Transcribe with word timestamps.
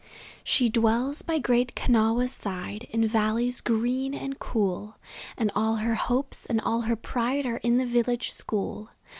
She 0.43 0.67
dwells 0.67 1.21
by 1.21 1.37
Great 1.37 1.75
Kenhawa's 1.75 2.31
side, 2.31 2.87
In 2.89 3.07
valleys 3.07 3.61
green 3.61 4.15
and 4.15 4.39
cool; 4.39 4.95
And 5.37 5.51
all 5.55 5.75
her 5.75 5.93
hope 5.93 6.33
and 6.49 6.59
all 6.59 6.81
her 6.89 6.95
pride 6.95 7.45
Are 7.45 7.57
in 7.57 7.77
the 7.77 7.85
village 7.85 8.31
school. 8.31 8.89